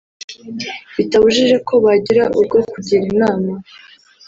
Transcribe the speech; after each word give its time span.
Bitabujijeko 0.95 1.73
bagira 1.85 2.23
urwo 2.39 2.59
kugira 2.71 3.03
inama 3.13 3.51